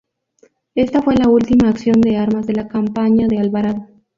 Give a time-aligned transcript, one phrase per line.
[0.73, 3.85] Esta fue la última acción de armas de la campaña de Alvarado.